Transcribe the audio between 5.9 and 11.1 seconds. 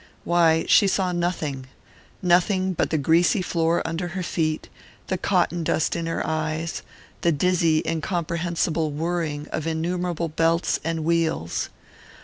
in her eyes, the dizzy incomprehensible whirring of innumerable belts and